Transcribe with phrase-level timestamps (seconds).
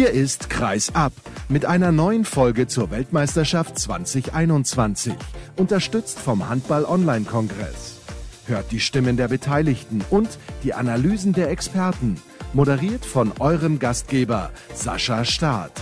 [0.00, 1.12] Hier ist Kreis ab
[1.50, 5.12] mit einer neuen Folge zur Weltmeisterschaft 2021,
[5.58, 8.00] unterstützt vom Handball-Online-Kongress.
[8.46, 12.16] Hört die Stimmen der Beteiligten und die Analysen der Experten,
[12.54, 15.72] moderiert von eurem Gastgeber Sascha Staat.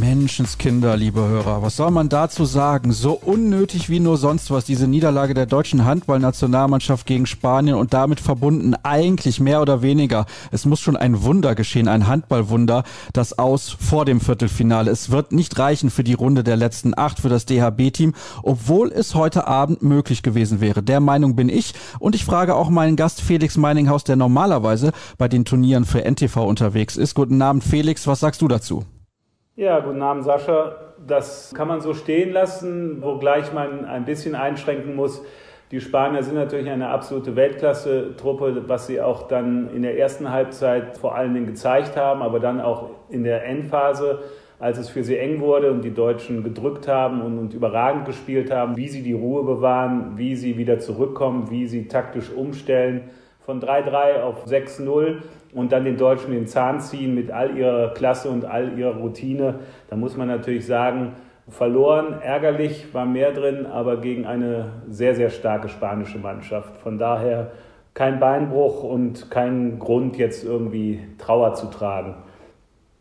[0.00, 2.90] Menschenskinder, liebe Hörer, was soll man dazu sagen?
[2.90, 8.18] So unnötig wie nur sonst was diese Niederlage der deutschen Handballnationalmannschaft gegen Spanien und damit
[8.18, 10.24] verbunden eigentlich mehr oder weniger.
[10.50, 14.90] Es muss schon ein Wunder geschehen, ein Handballwunder, das aus vor dem Viertelfinale.
[14.90, 19.14] Es wird nicht reichen für die Runde der letzten acht für das DHB-Team, obwohl es
[19.14, 20.82] heute Abend möglich gewesen wäre.
[20.82, 25.28] Der Meinung bin ich und ich frage auch meinen Gast Felix Meininghaus, der normalerweise bei
[25.28, 27.14] den Turnieren für NTV unterwegs ist.
[27.14, 28.86] Guten Abend, Felix, was sagst du dazu?
[29.60, 30.74] Ja, guten Abend, Sascha.
[31.06, 35.22] Das kann man so stehen lassen, wogleich man ein bisschen einschränken muss.
[35.70, 40.96] Die Spanier sind natürlich eine absolute Weltklasse-Truppe, was sie auch dann in der ersten Halbzeit
[40.96, 44.20] vor allen Dingen gezeigt haben, aber dann auch in der Endphase,
[44.58, 48.50] als es für sie eng wurde und die Deutschen gedrückt haben und, und überragend gespielt
[48.50, 53.10] haben, wie sie die Ruhe bewahren, wie sie wieder zurückkommen, wie sie taktisch umstellen
[53.50, 58.30] von 3-3 auf 6-0 und dann den Deutschen den Zahn ziehen mit all ihrer Klasse
[58.30, 59.56] und all ihrer Routine,
[59.88, 61.14] da muss man natürlich sagen,
[61.48, 66.76] verloren, ärgerlich, war mehr drin, aber gegen eine sehr, sehr starke spanische Mannschaft.
[66.80, 67.50] Von daher
[67.92, 72.14] kein Beinbruch und kein Grund, jetzt irgendwie Trauer zu tragen.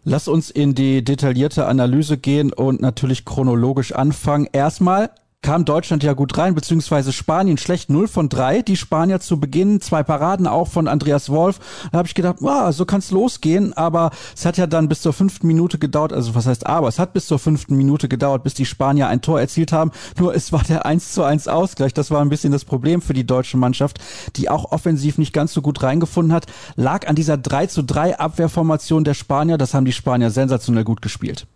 [0.03, 4.47] Lass uns in die detaillierte Analyse gehen und natürlich chronologisch anfangen.
[4.51, 5.11] Erstmal
[5.49, 8.61] kam Deutschland ja gut rein, beziehungsweise Spanien schlecht 0 von 3.
[8.61, 11.59] Die Spanier zu Beginn, zwei Paraden auch von Andreas Wolf.
[11.91, 13.73] Da habe ich gedacht, wow, so kann es losgehen.
[13.73, 16.99] Aber es hat ja dann bis zur fünften Minute gedauert, also was heißt aber, es
[16.99, 19.89] hat bis zur fünften Minute gedauert, bis die Spanier ein Tor erzielt haben.
[20.19, 21.95] Nur es war der 1 zu 1 Ausgleich.
[21.95, 23.97] Das war ein bisschen das Problem für die deutsche Mannschaft,
[24.35, 26.45] die auch offensiv nicht ganz so gut reingefunden hat.
[26.75, 29.57] Lag an dieser 3 zu 3 Abwehrformation der Spanier.
[29.57, 31.47] Das haben die Spanier sensationell gut gespielt.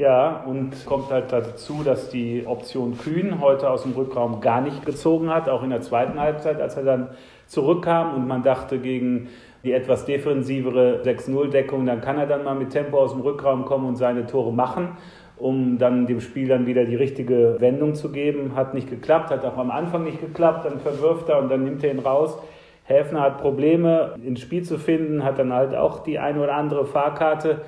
[0.00, 4.86] Ja, und kommt halt dazu, dass die Option Kühn heute aus dem Rückraum gar nicht
[4.86, 7.08] gezogen hat, auch in der zweiten Halbzeit, als er dann
[7.46, 9.28] zurückkam und man dachte gegen
[9.62, 13.86] die etwas defensivere 6-0-Deckung, dann kann er dann mal mit Tempo aus dem Rückraum kommen
[13.88, 14.96] und seine Tore machen,
[15.36, 18.56] um dann dem Spiel dann wieder die richtige Wendung zu geben.
[18.56, 21.84] Hat nicht geklappt, hat auch am Anfang nicht geklappt, dann verwirft er und dann nimmt
[21.84, 22.38] er ihn raus.
[22.84, 26.86] Häfner hat Probleme ins Spiel zu finden, hat dann halt auch die eine oder andere
[26.86, 27.60] Fahrkarte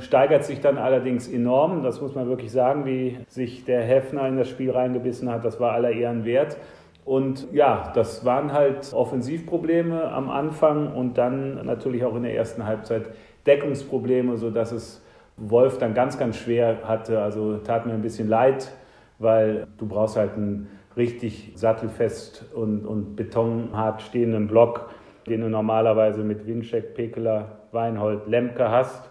[0.00, 1.82] steigert sich dann allerdings enorm.
[1.82, 5.44] Das muss man wirklich sagen, wie sich der Hefner in das Spiel reingebissen hat.
[5.44, 6.56] Das war aller Ehren wert.
[7.04, 12.66] Und ja, das waren halt Offensivprobleme am Anfang und dann natürlich auch in der ersten
[12.66, 13.10] Halbzeit
[13.46, 15.02] Deckungsprobleme, sodass es
[15.36, 17.22] Wolf dann ganz, ganz schwer hatte.
[17.22, 18.70] Also tat mir ein bisschen leid,
[19.18, 24.90] weil du brauchst halt einen richtig sattelfest und, und betonhart stehenden Block,
[25.26, 29.09] den du normalerweise mit Winczek, Pekeler, Weinhold, Lemke hast.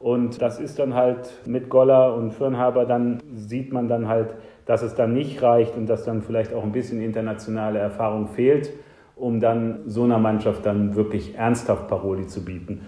[0.00, 4.34] Und das ist dann halt mit Goller und Firnhaber, dann sieht man dann halt,
[4.64, 8.72] dass es dann nicht reicht und dass dann vielleicht auch ein bisschen internationale Erfahrung fehlt,
[9.14, 12.86] um dann so einer Mannschaft dann wirklich ernsthaft Paroli zu bieten.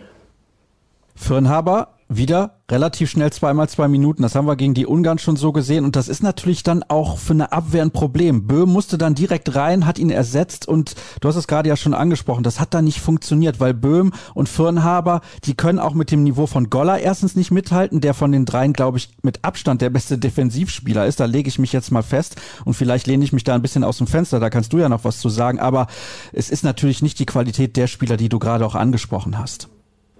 [1.14, 4.22] Firnhaber wieder relativ schnell zweimal zwei Minuten.
[4.22, 5.84] Das haben wir gegen die Ungarn schon so gesehen.
[5.84, 8.46] Und das ist natürlich dann auch für eine Abwehr ein Problem.
[8.46, 11.92] Böhm musste dann direkt rein, hat ihn ersetzt und du hast es gerade ja schon
[11.92, 16.22] angesprochen, das hat dann nicht funktioniert, weil Böhm und Firnhaber, die können auch mit dem
[16.22, 19.90] Niveau von Goller erstens nicht mithalten, der von den dreien, glaube ich, mit Abstand der
[19.90, 21.20] beste Defensivspieler ist.
[21.20, 23.84] Da lege ich mich jetzt mal fest und vielleicht lehne ich mich da ein bisschen
[23.84, 25.58] aus dem Fenster, da kannst du ja noch was zu sagen.
[25.58, 25.88] Aber
[26.32, 29.68] es ist natürlich nicht die Qualität der Spieler, die du gerade auch angesprochen hast.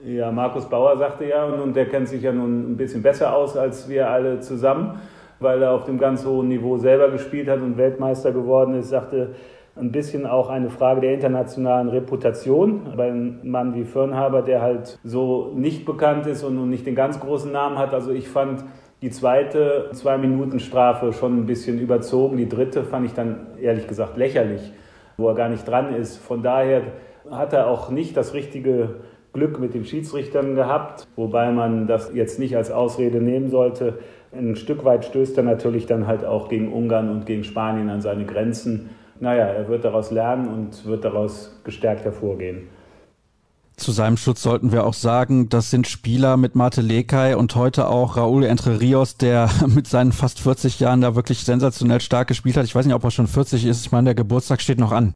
[0.05, 3.57] Ja, Markus Bauer sagte ja, und, der kennt sich ja nun ein bisschen besser aus
[3.57, 4.99] als wir alle zusammen,
[5.39, 9.37] weil er auf dem ganz hohen Niveau selber gespielt hat und Weltmeister geworden ist, sagte,
[9.77, 12.95] ein bisschen auch eine Frage der internationalen Reputation.
[12.97, 17.21] Bei einem Mann wie Firnhaber, der halt so nicht bekannt ist und nicht den ganz
[17.21, 17.95] großen Namen hat.
[17.95, 18.65] Also ich fand
[19.03, 22.37] die zweite Zwei-Minuten-Strafe schon ein bisschen überzogen.
[22.37, 24.73] Die dritte fand ich dann ehrlich gesagt lächerlich,
[25.17, 26.19] wo er gar nicht dran ist.
[26.19, 26.83] Von daher
[27.31, 28.97] hat er auch nicht das richtige
[29.33, 33.99] Glück mit den Schiedsrichtern gehabt, wobei man das jetzt nicht als Ausrede nehmen sollte.
[34.33, 38.01] Ein Stück weit stößt er natürlich dann halt auch gegen Ungarn und gegen Spanien an
[38.01, 38.91] seine Grenzen.
[39.21, 42.69] Naja, er wird daraus lernen und wird daraus gestärkt hervorgehen.
[43.77, 47.89] Zu seinem Schutz sollten wir auch sagen, das sind Spieler mit Mate Lekai und heute
[47.89, 52.57] auch Raúl Entre Rios, der mit seinen fast 40 Jahren da wirklich sensationell stark gespielt
[52.57, 52.65] hat.
[52.65, 53.85] Ich weiß nicht, ob er schon 40 ist.
[53.87, 55.15] Ich meine, der Geburtstag steht noch an.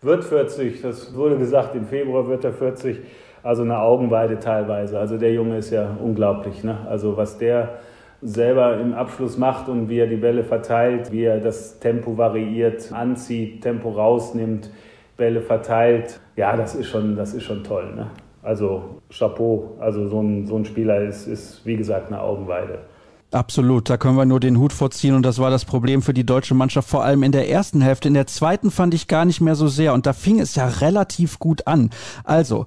[0.00, 2.98] Wird 40, das wurde gesagt, im Februar wird er 40
[3.42, 4.98] also eine Augenweide teilweise.
[4.98, 6.64] Also der Junge ist ja unglaublich.
[6.64, 6.78] Ne?
[6.88, 7.78] Also was der
[8.20, 12.92] selber im Abschluss macht und wie er die Bälle verteilt, wie er das Tempo variiert,
[12.92, 14.70] anzieht, Tempo rausnimmt,
[15.16, 16.20] Bälle verteilt.
[16.36, 17.94] Ja, das ist schon, das ist schon toll.
[17.94, 18.10] Ne?
[18.42, 22.80] Also Chapeau, also so ein, so ein Spieler ist, ist, wie gesagt, eine Augenweide.
[23.30, 26.24] Absolut, da können wir nur den Hut vorziehen und das war das Problem für die
[26.24, 28.08] deutsche Mannschaft, vor allem in der ersten Hälfte.
[28.08, 30.66] In der zweiten fand ich gar nicht mehr so sehr und da fing es ja
[30.66, 31.90] relativ gut an.
[32.24, 32.64] Also,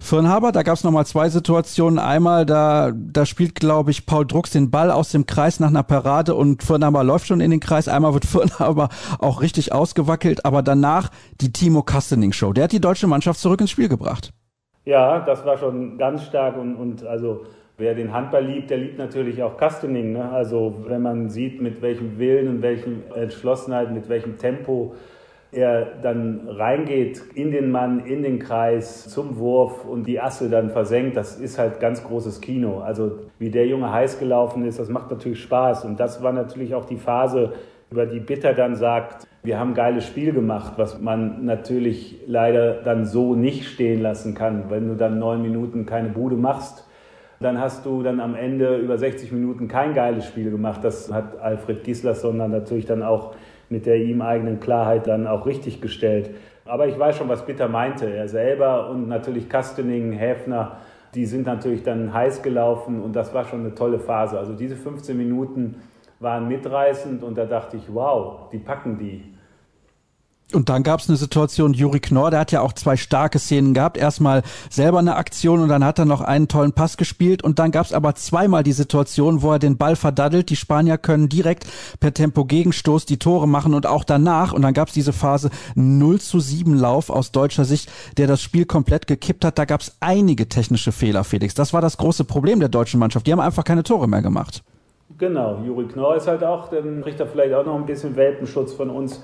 [0.00, 2.00] Firnhaber, da gab es nochmal zwei Situationen.
[2.00, 5.84] Einmal, da, da spielt, glaube ich, Paul Drucks den Ball aus dem Kreis nach einer
[5.84, 7.86] Parade und Firnhaber läuft schon in den Kreis.
[7.86, 8.88] Einmal wird Firnhaber
[9.20, 11.10] auch richtig ausgewackelt, aber danach
[11.40, 12.52] die Timo Kastening Show.
[12.52, 14.32] Der hat die deutsche Mannschaft zurück ins Spiel gebracht.
[14.84, 17.44] Ja, das war schon ganz stark und, und also
[17.80, 20.12] wer den Handball liebt, der liebt natürlich auch Kastening.
[20.12, 20.30] Ne?
[20.30, 24.94] Also wenn man sieht, mit welchem Willen und welchem Entschlossenheit, mit welchem Tempo
[25.52, 30.70] er dann reingeht in den Mann, in den Kreis, zum Wurf und die Asse dann
[30.70, 32.80] versenkt, das ist halt ganz großes Kino.
[32.80, 35.84] Also wie der Junge heiß gelaufen ist, das macht natürlich Spaß.
[35.86, 37.54] Und das war natürlich auch die Phase,
[37.90, 42.74] über die Bitter dann sagt, wir haben ein geiles Spiel gemacht, was man natürlich leider
[42.82, 44.66] dann so nicht stehen lassen kann.
[44.68, 46.86] Wenn du dann neun Minuten keine Bude machst,
[47.40, 50.84] dann hast du dann am Ende über 60 Minuten kein geiles Spiel gemacht.
[50.84, 53.34] Das hat Alfred Gislason dann natürlich dann auch
[53.70, 56.30] mit der ihm eigenen Klarheit dann auch richtig gestellt.
[56.66, 58.06] Aber ich weiß schon, was Bitter meinte.
[58.10, 60.76] Er selber und natürlich Kastening, Häfner,
[61.14, 64.38] die sind natürlich dann heiß gelaufen und das war schon eine tolle Phase.
[64.38, 65.76] Also diese 15 Minuten
[66.20, 69.24] waren mitreißend und da dachte ich, wow, die packen die.
[70.54, 73.74] Und dann gab es eine Situation, Juri Knorr, der hat ja auch zwei starke Szenen
[73.74, 73.96] gehabt.
[73.96, 77.42] Erstmal selber eine Aktion und dann hat er noch einen tollen Pass gespielt.
[77.42, 80.50] Und dann gab es aber zweimal die Situation, wo er den Ball verdaddelt.
[80.50, 81.66] Die Spanier können direkt
[82.00, 84.52] per Tempo-Gegenstoß die Tore machen und auch danach.
[84.52, 88.40] Und dann gab es diese Phase 0 zu 7 Lauf aus deutscher Sicht, der das
[88.40, 89.58] Spiel komplett gekippt hat.
[89.58, 91.54] Da gab es einige technische Fehler, Felix.
[91.54, 93.26] Das war das große Problem der deutschen Mannschaft.
[93.26, 94.62] Die haben einfach keine Tore mehr gemacht.
[95.18, 98.72] Genau, Juri Knorr ist halt auch, dann kriegt er vielleicht auch noch ein bisschen Welpenschutz
[98.72, 99.20] von uns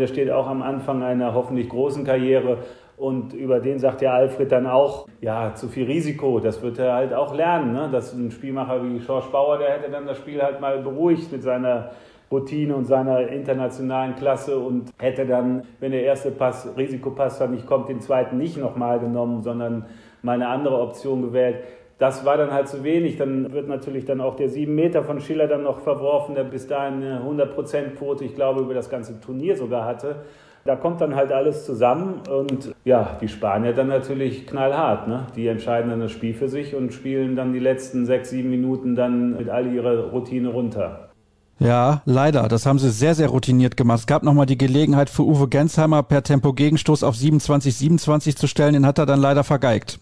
[0.00, 2.58] der steht auch am Anfang einer hoffentlich großen Karriere.
[2.96, 6.94] Und über den sagt ja Alfred dann auch, ja, zu viel Risiko, das wird er
[6.94, 7.72] halt auch lernen.
[7.72, 7.88] Ne?
[7.90, 11.42] Dass ein Spielmacher wie George Bauer, der hätte dann das Spiel halt mal beruhigt mit
[11.42, 11.92] seiner
[12.30, 17.66] Routine und seiner internationalen Klasse und hätte dann, wenn der erste Pass, Risikopass dann nicht
[17.66, 19.86] kommt, den zweiten nicht nochmal genommen, sondern
[20.22, 21.64] mal eine andere Option gewählt.
[22.00, 23.18] Das war dann halt zu wenig.
[23.18, 26.66] Dann wird natürlich dann auch der sieben Meter von Schiller dann noch verworfen, der bis
[26.66, 30.16] dahin eine 100%-Quote, ich glaube, über das ganze Turnier sogar hatte.
[30.64, 35.08] Da kommt dann halt alles zusammen und ja, die Spanier dann natürlich knallhart.
[35.08, 35.26] Ne?
[35.36, 38.94] Die entscheiden dann das Spiel für sich und spielen dann die letzten sechs, sieben Minuten
[38.94, 41.10] dann mit all ihrer Routine runter.
[41.58, 42.48] Ja, leider.
[42.48, 44.00] Das haben sie sehr, sehr routiniert gemacht.
[44.00, 48.72] Es gab nochmal die Gelegenheit für Uwe Gensheimer per Tempo-Gegenstoß auf 27-27 zu stellen.
[48.72, 50.00] Den hat er dann leider vergeigt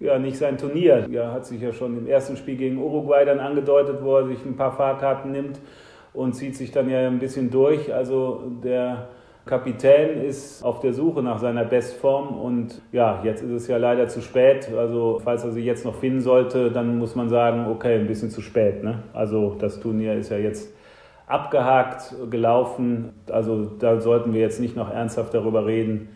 [0.00, 1.08] ja, nicht sein Turnier.
[1.10, 4.44] Er hat sich ja schon im ersten Spiel gegen Uruguay dann angedeutet, wo er sich
[4.44, 5.58] ein paar Fahrkarten nimmt
[6.14, 7.92] und zieht sich dann ja ein bisschen durch.
[7.92, 9.08] Also der
[9.44, 14.06] Kapitän ist auf der Suche nach seiner Bestform und ja, jetzt ist es ja leider
[14.08, 14.68] zu spät.
[14.76, 18.30] Also falls er sie jetzt noch finden sollte, dann muss man sagen, okay, ein bisschen
[18.30, 18.84] zu spät.
[18.84, 19.02] Ne?
[19.14, 20.72] Also das Turnier ist ja jetzt
[21.26, 23.12] abgehakt gelaufen.
[23.30, 26.10] Also da sollten wir jetzt nicht noch ernsthaft darüber reden,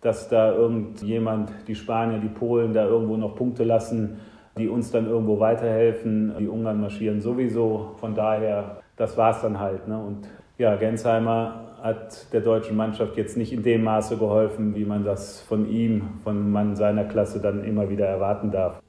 [0.00, 4.18] dass da irgendjemand, die Spanier, die Polen, da irgendwo noch Punkte lassen,
[4.58, 6.34] die uns dann irgendwo weiterhelfen.
[6.38, 7.92] Die Ungarn marschieren sowieso.
[7.96, 9.88] Von daher, das war es dann halt.
[9.88, 9.98] Ne?
[9.98, 15.04] Und ja, Gensheimer hat der deutschen Mannschaft jetzt nicht in dem Maße geholfen, wie man
[15.04, 18.80] das von ihm, von Mann seiner Klasse dann immer wieder erwarten darf.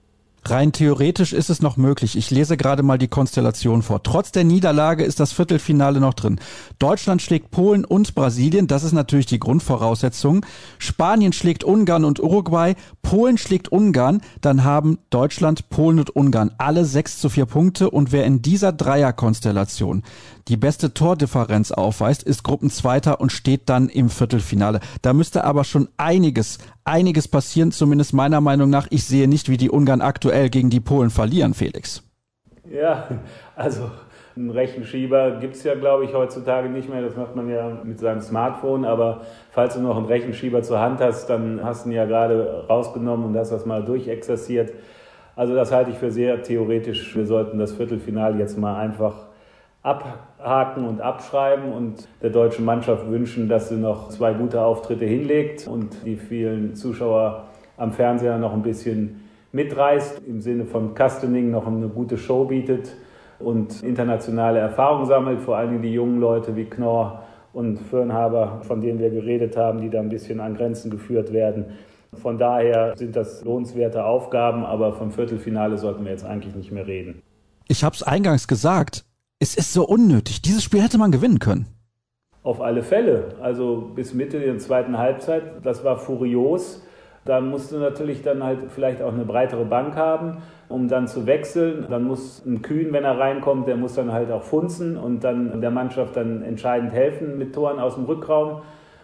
[0.49, 2.17] Rein theoretisch ist es noch möglich.
[2.17, 4.03] Ich lese gerade mal die Konstellation vor.
[4.03, 6.39] Trotz der Niederlage ist das Viertelfinale noch drin.
[6.79, 8.67] Deutschland schlägt Polen und Brasilien.
[8.67, 10.45] Das ist natürlich die Grundvoraussetzung.
[10.77, 12.75] Spanien schlägt Ungarn und Uruguay.
[13.01, 14.21] Polen schlägt Ungarn.
[14.41, 17.89] Dann haben Deutschland, Polen und Ungarn alle sechs zu vier Punkte.
[17.89, 20.03] Und wer in dieser Dreierkonstellation
[20.47, 24.79] die beste Tordifferenz aufweist, ist Gruppenzweiter und steht dann im Viertelfinale.
[25.01, 28.87] Da müsste aber schon einiges, einiges passieren, zumindest meiner Meinung nach.
[28.89, 32.03] Ich sehe nicht, wie die Ungarn aktuell gegen die Polen verlieren, Felix.
[32.71, 33.07] Ja,
[33.55, 33.89] also
[34.35, 37.01] einen Rechenschieber gibt es ja, glaube ich, heutzutage nicht mehr.
[37.01, 38.85] Das macht man ja mit seinem Smartphone.
[38.85, 42.65] Aber falls du noch einen Rechenschieber zur Hand hast, dann hast du ihn ja gerade
[42.69, 44.73] rausgenommen und hast das mal durchexerziert.
[45.35, 47.15] Also das halte ich für sehr theoretisch.
[47.15, 49.26] Wir sollten das Viertelfinale jetzt mal einfach
[49.83, 55.67] abhaken und abschreiben und der deutschen Mannschaft wünschen, dass sie noch zwei gute Auftritte hinlegt
[55.67, 57.45] und die vielen Zuschauer
[57.77, 62.95] am Fernseher noch ein bisschen mitreißt, im Sinne von Castening noch eine gute Show bietet
[63.39, 68.81] und internationale Erfahrung sammelt, vor allen Dingen die jungen Leute wie Knorr und Firnhaber, von
[68.81, 71.65] denen wir geredet haben, die da ein bisschen an Grenzen geführt werden.
[72.13, 76.87] Von daher sind das lohnenswerte Aufgaben, aber vom Viertelfinale sollten wir jetzt eigentlich nicht mehr
[76.87, 77.21] reden.
[77.67, 79.05] Ich habe es eingangs gesagt,
[79.39, 80.41] es ist so unnötig.
[80.41, 81.67] Dieses Spiel hätte man gewinnen können.
[82.43, 83.35] Auf alle Fälle.
[83.41, 86.83] Also bis Mitte der zweiten Halbzeit, das war furios.
[87.25, 90.37] Da musst du natürlich dann halt vielleicht auch eine breitere Bank haben,
[90.69, 91.85] um dann zu wechseln.
[91.89, 95.59] Dann muss ein Kühn, wenn er reinkommt, der muss dann halt auch funzen und dann
[95.59, 98.61] der Mannschaft dann entscheidend helfen mit Toren aus dem Rückraum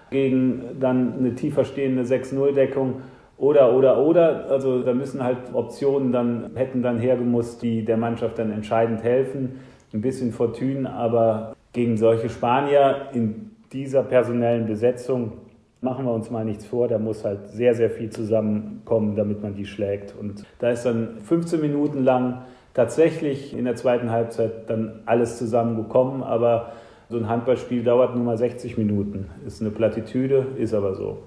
[0.10, 3.02] gegen dann eine tiefer stehende 6-0-Deckung.
[3.36, 8.40] Oder, oder, oder, also da müssen halt Optionen dann, hätten dann hergemusst, die der Mannschaft
[8.40, 9.60] dann entscheidend helfen.
[9.93, 15.33] Ein bisschen Fortune, aber gegen solche Spanier in dieser personellen Besetzung
[15.81, 19.53] machen wir uns mal nichts vor, da muss halt sehr, sehr viel zusammenkommen, damit man
[19.53, 20.15] die schlägt.
[20.17, 26.23] Und da ist dann 15 Minuten lang tatsächlich in der zweiten Halbzeit dann alles zusammengekommen,
[26.23, 26.71] aber
[27.09, 29.29] so ein Handballspiel dauert nur mal 60 Minuten.
[29.45, 31.19] Ist eine Plattitüde, ist aber so.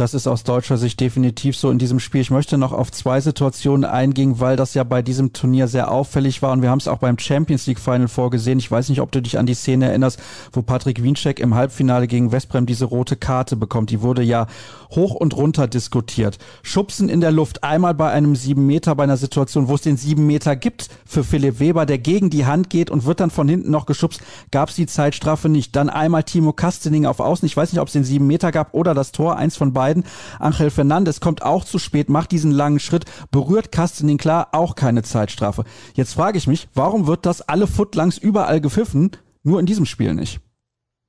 [0.00, 2.22] Das ist aus deutscher Sicht definitiv so in diesem Spiel.
[2.22, 6.40] Ich möchte noch auf zwei Situationen eingehen, weil das ja bei diesem Turnier sehr auffällig
[6.40, 8.58] war und wir haben es auch beim Champions League Final vorgesehen.
[8.58, 10.18] Ich weiß nicht, ob du dich an die Szene erinnerst,
[10.54, 13.90] wo Patrick Wiencheck im Halbfinale gegen Westbrem diese rote Karte bekommt.
[13.90, 14.46] Die wurde ja
[14.90, 16.38] hoch und runter diskutiert.
[16.62, 19.98] Schubsen in der Luft, einmal bei einem sieben Meter, bei einer Situation, wo es den
[19.98, 23.50] sieben Meter gibt für Philipp Weber, der gegen die Hand geht und wird dann von
[23.50, 25.76] hinten noch geschubst, gab es die Zeitstrafe nicht.
[25.76, 27.44] Dann einmal Timo Kastening auf Außen.
[27.44, 29.89] Ich weiß nicht, ob es den sieben Meter gab oder das Tor, eins von beiden
[29.90, 30.04] beiden.
[30.38, 35.02] Angel Fernandes kommt auch zu spät, macht diesen langen Schritt, berührt Kastening klar, auch keine
[35.02, 35.64] Zeitstrafe.
[35.94, 39.10] Jetzt frage ich mich, warum wird das alle Footlangs überall gepfiffen,
[39.42, 40.40] nur in diesem Spiel nicht?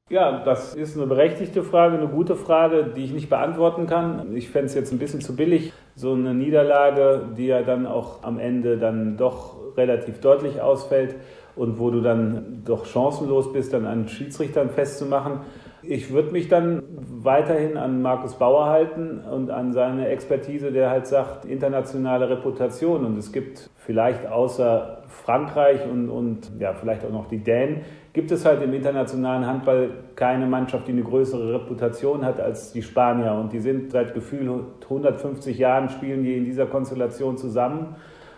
[0.10, 4.36] Ja, das ist eine berechtigte Frage, eine gute Frage, die ich nicht beantworten kann.
[4.36, 8.24] Ich fände es jetzt ein bisschen zu billig, so eine Niederlage, die ja dann auch
[8.24, 11.16] am Ende dann doch relativ deutlich ausfällt
[11.56, 15.42] und wo du dann doch chancenlos bist, dann an Schiedsrichtern festzumachen.
[15.84, 16.84] Ich würde mich dann
[17.24, 23.04] weiterhin an Markus Bauer halten und an seine Expertise, der halt sagt, internationale Reputation.
[23.04, 27.82] Und es gibt vielleicht außer Frankreich und, und ja, vielleicht auch noch die Dänen,
[28.14, 32.84] gibt es halt im internationalen Handball keine Mannschaft, die eine größere Reputation hat als die
[32.84, 33.34] Spanier.
[33.34, 37.96] Und die sind seit Gefühl 150 Jahren spielen die in dieser Konstellation zusammen.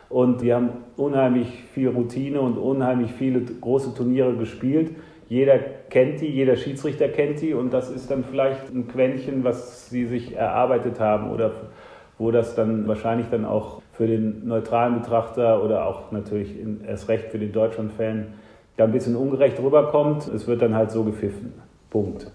[0.09, 4.91] Und die haben unheimlich viel Routine und unheimlich viele große Turniere gespielt.
[5.29, 5.57] Jeder
[5.89, 10.05] kennt die, jeder Schiedsrichter kennt die und das ist dann vielleicht ein Quäntchen, was sie
[10.05, 11.51] sich erarbeitet haben oder
[12.17, 16.55] wo das dann wahrscheinlich dann auch für den neutralen Betrachter oder auch natürlich
[16.87, 18.33] erst recht für den Deutschland-Fan
[18.77, 20.27] da ein bisschen ungerecht rüberkommt.
[20.27, 21.53] Es wird dann halt so gepfiffen.
[21.89, 22.31] Punkt.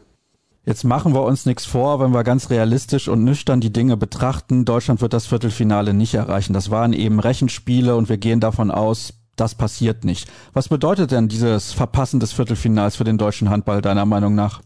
[0.64, 4.66] Jetzt machen wir uns nichts vor, wenn wir ganz realistisch und nüchtern die Dinge betrachten.
[4.66, 6.52] Deutschland wird das Viertelfinale nicht erreichen.
[6.52, 10.30] Das waren eben Rechenspiele und wir gehen davon aus, das passiert nicht.
[10.52, 14.61] Was bedeutet denn dieses Verpassen des Viertelfinals für den deutschen Handball deiner Meinung nach?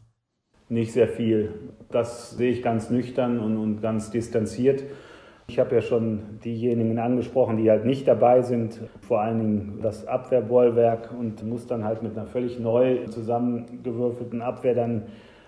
[0.69, 1.52] Nicht sehr viel.
[1.91, 4.85] Das sehe ich ganz nüchtern und, und ganz distanziert.
[5.49, 10.07] Ich habe ja schon diejenigen angesprochen, die halt nicht dabei sind, vor allen Dingen das
[10.07, 15.02] Abwehrbollwerk und muss dann halt mit einer völlig neu zusammengewürfelten Abwehr dann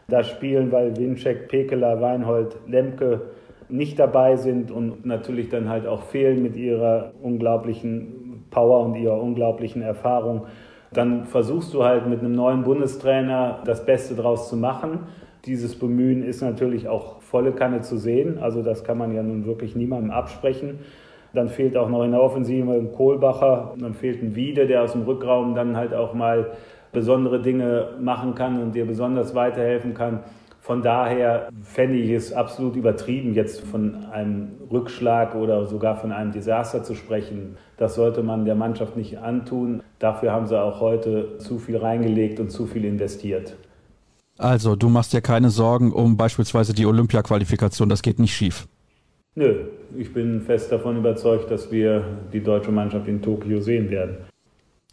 [0.09, 3.23] da spielen, weil Winczek, Pekeler, Weinhold, Lemke
[3.69, 8.24] nicht dabei sind und natürlich dann halt auch fehlen mit ihrer unglaublichen
[8.55, 10.47] Power und ihrer unglaublichen Erfahrung.
[10.93, 15.01] Dann versuchst du halt mit einem neuen Bundestrainer das Beste draus zu machen.
[15.45, 18.39] Dieses Bemühen ist natürlich auch volle Kanne zu sehen.
[18.39, 20.79] Also das kann man ja nun wirklich niemandem absprechen.
[21.35, 23.75] Dann fehlt auch noch in der Offensive ein Kohlbacher.
[23.77, 26.53] Dann fehlt ein Wiede, der aus dem Rückraum dann halt auch mal
[26.93, 30.21] besondere Dinge machen kann und dir besonders weiterhelfen kann.
[30.65, 36.33] Von daher fände ich es absolut übertrieben, jetzt von einem Rückschlag oder sogar von einem
[36.33, 37.59] Desaster zu sprechen.
[37.77, 39.83] Das sollte man der Mannschaft nicht antun.
[39.99, 43.57] Dafür haben sie auch heute zu viel reingelegt und zu viel investiert.
[44.39, 48.67] Also, du machst dir keine Sorgen um beispielsweise die Olympia-Qualifikation, das geht nicht schief.
[49.35, 49.67] Nö,
[49.99, 52.03] ich bin fest davon überzeugt, dass wir
[52.33, 54.17] die deutsche Mannschaft in Tokio sehen werden.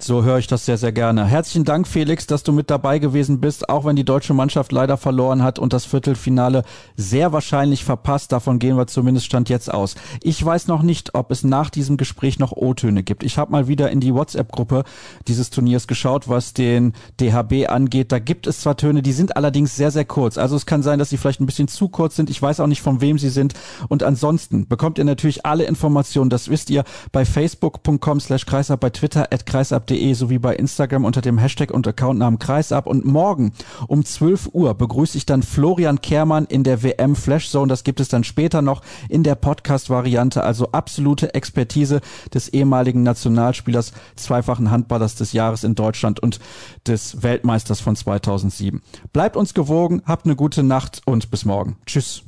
[0.03, 1.25] So höre ich das sehr, sehr gerne.
[1.25, 4.97] Herzlichen Dank, Felix, dass du mit dabei gewesen bist, auch wenn die deutsche Mannschaft leider
[4.97, 6.63] verloren hat und das Viertelfinale
[6.95, 8.31] sehr wahrscheinlich verpasst.
[8.31, 9.93] Davon gehen wir zumindest Stand jetzt aus.
[10.23, 13.21] Ich weiß noch nicht, ob es nach diesem Gespräch noch O-Töne gibt.
[13.21, 14.85] Ich habe mal wieder in die WhatsApp-Gruppe
[15.27, 18.11] dieses Turniers geschaut, was den DHB angeht.
[18.11, 20.39] Da gibt es zwar Töne, die sind allerdings sehr, sehr kurz.
[20.39, 22.31] Also es kann sein, dass sie vielleicht ein bisschen zu kurz sind.
[22.31, 23.53] Ich weiß auch nicht, von wem sie sind.
[23.87, 28.89] Und ansonsten bekommt ihr natürlich alle Informationen, das wisst ihr, bei facebook.com slash kreisab, bei
[28.89, 32.87] Twitter at kreisab kreisab.de sowie bei Instagram unter dem Hashtag und Accountnamen Kreisab.
[32.87, 33.51] Und morgen
[33.87, 37.67] um 12 Uhr begrüße ich dann Florian Kehrmann in der WM Flash Zone.
[37.67, 40.43] Das gibt es dann später noch in der Podcast-Variante.
[40.43, 42.01] Also absolute Expertise
[42.33, 46.39] des ehemaligen Nationalspielers, zweifachen Handballers des Jahres in Deutschland und
[46.87, 48.81] des Weltmeisters von 2007.
[49.13, 51.77] Bleibt uns gewogen, habt eine gute Nacht und bis morgen.
[51.85, 52.23] Tschüss.